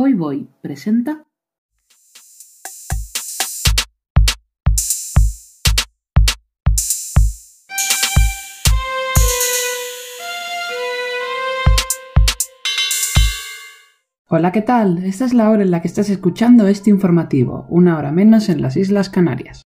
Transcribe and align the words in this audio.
Hoy 0.00 0.14
Voy 0.14 0.48
presenta 0.62 1.24
Hola, 14.28 14.52
¿qué 14.52 14.62
tal? 14.62 15.02
Esta 15.02 15.24
es 15.24 15.34
la 15.34 15.50
hora 15.50 15.64
en 15.64 15.72
la 15.72 15.82
que 15.82 15.88
estás 15.88 16.10
escuchando 16.10 16.68
este 16.68 16.90
informativo, 16.90 17.66
una 17.68 17.98
hora 17.98 18.12
menos 18.12 18.48
en 18.48 18.62
las 18.62 18.76
Islas 18.76 19.10
Canarias. 19.10 19.64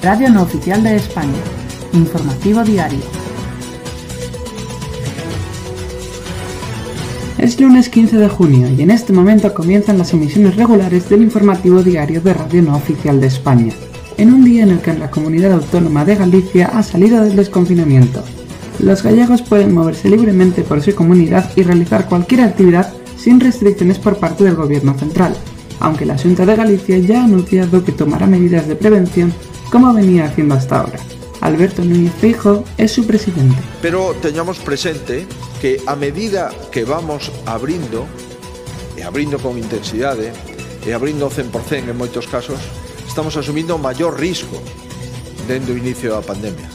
Radio 0.00 0.30
No 0.30 0.42
Oficial 0.42 0.84
de 0.84 0.94
España. 0.94 1.51
Informativo 1.94 2.64
diario. 2.64 3.00
Es 7.36 7.60
lunes 7.60 7.90
15 7.90 8.16
de 8.16 8.28
junio 8.30 8.68
y 8.70 8.80
en 8.80 8.90
este 8.90 9.12
momento 9.12 9.52
comienzan 9.52 9.98
las 9.98 10.14
emisiones 10.14 10.56
regulares 10.56 11.10
del 11.10 11.20
informativo 11.20 11.82
diario 11.82 12.22
de 12.22 12.32
Radio 12.32 12.62
No 12.62 12.76
Oficial 12.76 13.20
de 13.20 13.26
España, 13.26 13.74
en 14.16 14.32
un 14.32 14.42
día 14.42 14.62
en 14.62 14.70
el 14.70 14.78
que 14.80 14.94
la 14.94 15.10
comunidad 15.10 15.52
autónoma 15.52 16.06
de 16.06 16.16
Galicia 16.16 16.68
ha 16.68 16.82
salido 16.82 17.22
del 17.22 17.36
desconfinamiento. 17.36 18.24
Los 18.78 19.02
gallegos 19.02 19.42
pueden 19.42 19.74
moverse 19.74 20.08
libremente 20.08 20.62
por 20.62 20.80
su 20.80 20.94
comunidad 20.94 21.50
y 21.56 21.62
realizar 21.62 22.08
cualquier 22.08 22.40
actividad 22.40 22.90
sin 23.18 23.38
restricciones 23.38 23.98
por 23.98 24.16
parte 24.16 24.44
del 24.44 24.54
gobierno 24.54 24.94
central, 24.94 25.36
aunque 25.78 26.06
la 26.06 26.16
Junta 26.16 26.46
de 26.46 26.56
Galicia 26.56 26.96
ya 26.96 27.20
ha 27.20 27.24
anunciado 27.24 27.84
que 27.84 27.92
tomará 27.92 28.26
medidas 28.26 28.66
de 28.66 28.76
prevención 28.76 29.30
como 29.70 29.92
venía 29.92 30.24
haciendo 30.24 30.54
hasta 30.54 30.80
ahora. 30.80 30.98
Alberto 31.42 31.82
Núñez 31.82 32.14
Feijóo 32.22 32.62
é 32.78 32.86
su 32.86 33.02
presidente. 33.02 33.58
Pero 33.82 34.14
teñamos 34.22 34.62
presente 34.62 35.26
que 35.58 35.82
a 35.90 35.98
medida 35.98 36.54
que 36.70 36.86
vamos 36.86 37.34
abrindo, 37.50 38.06
e 38.94 39.02
abrindo 39.02 39.42
con 39.42 39.58
intensidade, 39.58 40.30
e 40.86 40.90
abrindo 40.94 41.26
100% 41.26 41.90
en 41.90 41.98
moitos 41.98 42.30
casos, 42.30 42.62
estamos 43.10 43.34
asumindo 43.34 43.74
maior 43.74 44.14
risco 44.14 44.62
dende 45.50 45.74
o 45.74 45.76
inicio 45.76 46.14
da 46.14 46.22
pandemia. 46.22 46.70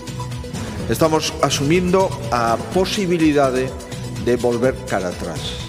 Estamos 0.91 1.31
asumindo 1.39 2.11
a 2.35 2.59
posibilidade 2.75 3.71
de 4.27 4.35
volver 4.35 4.75
cara 4.83 5.15
atrás. 5.15 5.63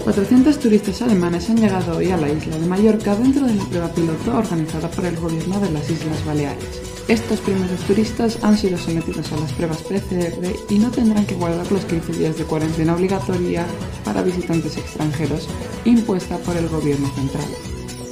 400 0.00 0.56
turistas 0.56 1.02
alemanes 1.02 1.50
han 1.50 1.60
llegado 1.60 2.00
hoy 2.00 2.08
a 2.10 2.16
la 2.16 2.32
isla 2.32 2.56
de 2.56 2.64
Mallorca 2.64 3.12
dentro 3.16 3.44
de 3.44 3.54
la 3.54 3.64
prueba 3.64 3.92
piloto 3.92 4.38
organizada 4.40 4.88
por 4.88 5.04
el 5.04 5.16
gobierno 5.20 5.60
de 5.60 5.70
las 5.70 5.90
Islas 5.90 6.24
Baleares. 6.24 6.87
Estos 7.08 7.40
primeros 7.40 7.80
turistas 7.80 8.38
han 8.42 8.56
sido 8.56 8.76
sometidos 8.76 9.32
a 9.32 9.36
las 9.36 9.52
pruebas 9.52 9.82
PCR 9.82 10.46
y 10.68 10.78
no 10.78 10.90
tendrán 10.90 11.24
que 11.24 11.34
guardar 11.34 11.70
los 11.72 11.84
15 11.86 12.12
días 12.12 12.36
de 12.36 12.44
cuarentena 12.44 12.94
obligatoria 12.94 13.66
para 14.04 14.22
visitantes 14.22 14.76
extranjeros 14.76 15.48
impuesta 15.84 16.36
por 16.38 16.56
el 16.56 16.68
gobierno 16.68 17.08
central. 17.14 17.46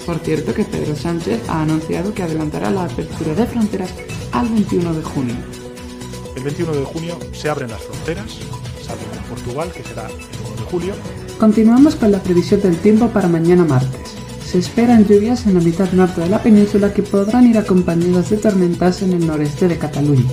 Por 0.07 0.19
cierto 0.21 0.55
que 0.55 0.65
Pedro 0.65 0.97
Sánchez 0.97 1.41
ha 1.49 1.63
anunciado 1.63 2.15
que 2.15 2.23
adelantará 2.23 2.71
la 2.71 2.85
apertura 2.85 3.35
de 3.35 3.47
fronteras 3.47 3.93
al 4.33 4.49
21 4.49 4.95
de 4.95 5.03
junio. 5.03 5.37
El 6.35 6.43
21 6.43 6.73
de 6.73 6.85
junio 6.85 7.19
se 7.33 7.51
abren 7.51 7.71
las 7.71 7.83
fronteras, 7.83 8.39
salvo 8.83 9.05
con 9.13 9.37
Portugal, 9.37 9.73
que 9.73 9.83
será 9.83 10.07
el 10.07 10.15
1 10.15 10.57
de 10.57 10.63
julio, 10.71 10.95
Continuamos 11.39 11.97
con 11.97 12.11
la 12.11 12.23
previsión 12.23 12.63
del 12.63 12.79
tiempo 12.79 13.09
para 13.09 13.29
mañana 13.29 13.63
martes. 13.63 14.15
Se 14.47 14.59
esperan 14.59 15.05
lluvias 15.05 15.45
en 15.47 15.55
la 15.55 15.61
mitad 15.61 15.91
norte 15.91 16.21
de 16.21 16.29
la 16.29 16.41
península 16.41 16.95
que 16.95 17.03
podrán 17.03 17.49
ir 17.49 17.59
acompañadas 17.59 18.31
de 18.31 18.37
tormentas 18.37 19.03
en 19.03 19.13
el 19.13 19.27
noreste 19.27 19.67
de 19.67 19.77
Cataluña. 19.77 20.31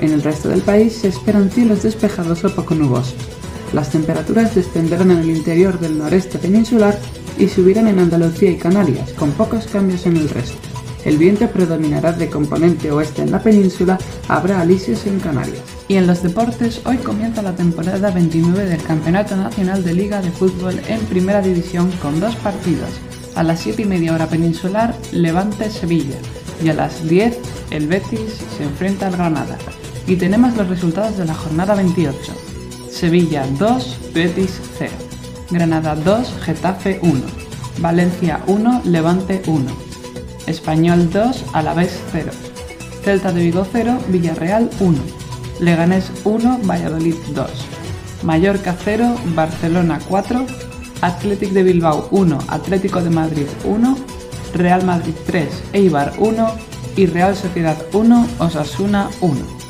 En 0.00 0.12
el 0.12 0.22
resto 0.22 0.50
del 0.50 0.60
país 0.60 0.92
se 0.92 1.08
esperan 1.08 1.50
cielos 1.50 1.82
despejados 1.82 2.44
o 2.44 2.54
poco 2.54 2.74
nubosos. 2.74 3.16
Las 3.72 3.88
temperaturas 3.90 4.54
descenderán 4.54 5.10
en 5.12 5.20
el 5.20 5.30
interior 5.30 5.80
del 5.80 5.96
noreste 5.96 6.38
peninsular 6.38 6.98
y 7.38 7.48
subirán 7.48 7.88
en 7.88 8.00
Andalucía 8.00 8.50
y 8.50 8.58
Canarias, 8.58 9.14
con 9.14 9.32
pocos 9.32 9.66
cambios 9.66 10.04
en 10.04 10.18
el 10.18 10.28
resto. 10.28 10.58
El 11.06 11.16
viento 11.16 11.48
predominará 11.48 12.12
de 12.12 12.28
componente 12.28 12.90
oeste 12.90 13.22
en 13.22 13.30
la 13.30 13.42
península, 13.42 13.98
habrá 14.28 14.60
alisios 14.60 15.06
en 15.06 15.20
Canarias. 15.20 15.62
Y 15.88 15.96
en 15.96 16.06
los 16.06 16.22
deportes, 16.22 16.82
hoy 16.84 16.98
comienza 16.98 17.40
la 17.40 17.56
temporada 17.56 18.10
29 18.10 18.66
del 18.66 18.82
Campeonato 18.82 19.36
Nacional 19.36 19.82
de 19.82 19.94
Liga 19.94 20.20
de 20.20 20.30
Fútbol 20.30 20.78
en 20.86 21.00
Primera 21.06 21.40
División 21.40 21.90
con 22.02 22.20
dos 22.20 22.36
partidos. 22.36 22.90
A 23.34 23.42
las 23.42 23.60
7 23.60 23.82
y 23.82 23.84
media 23.84 24.14
hora 24.14 24.28
peninsular, 24.28 24.94
Levante-Sevilla. 25.12 26.16
Y 26.62 26.68
a 26.68 26.74
las 26.74 27.08
10, 27.08 27.36
el 27.70 27.88
Betis 27.88 28.40
se 28.56 28.62
enfrenta 28.62 29.08
al 29.08 29.16
Granada. 29.16 29.58
Y 30.06 30.16
tenemos 30.16 30.56
los 30.56 30.68
resultados 30.68 31.16
de 31.16 31.24
la 31.24 31.34
jornada 31.34 31.74
28. 31.74 32.16
Sevilla 32.90 33.44
2, 33.58 34.12
Betis 34.14 34.60
0. 34.78 34.92
Granada 35.50 35.96
2, 35.96 36.32
Getafe 36.42 37.00
1. 37.02 37.20
Valencia 37.78 38.40
1, 38.46 38.82
Levante 38.84 39.42
1. 39.46 39.64
Español 40.46 41.10
2, 41.10 41.44
Alavés 41.54 41.98
0. 42.12 42.30
Celta 43.02 43.32
de 43.32 43.42
Vigo 43.42 43.66
0, 43.70 43.98
Villarreal 44.08 44.70
1. 44.78 44.98
Leganés 45.58 46.10
1, 46.24 46.60
Valladolid 46.64 47.16
2. 47.34 47.50
Mallorca 48.22 48.76
0, 48.84 49.16
Barcelona 49.34 49.98
4. 50.08 50.46
Athletic 51.04 51.50
de 51.50 51.62
Bilbao 51.62 52.08
1, 52.12 52.38
Atlético 52.48 53.02
de 53.02 53.10
Madrid 53.10 53.46
1. 53.64 53.96
Real 54.54 54.84
Madrid 54.84 55.12
3, 55.26 55.64
Eibar 55.74 56.14
1. 56.18 56.46
Y 56.96 57.04
Real 57.04 57.36
Sociedad 57.36 57.76
1, 57.92 58.26
Osasuna 58.38 59.10
1. 59.20 59.63